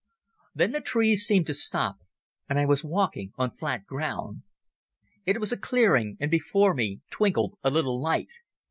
Then 0.55 0.71
the 0.71 0.81
trees 0.81 1.27
seemed 1.27 1.45
to 1.45 1.53
stop 1.53 1.99
and 2.49 2.57
I 2.57 2.65
was 2.65 2.83
walking 2.83 3.33
on 3.35 3.55
flat 3.55 3.85
ground. 3.85 4.41
It 5.27 5.39
was 5.39 5.51
a 5.51 5.57
clearing, 5.57 6.17
and 6.19 6.31
before 6.31 6.73
me 6.73 7.01
twinkled 7.11 7.55
a 7.63 7.69
little 7.69 8.01
light. 8.01 8.31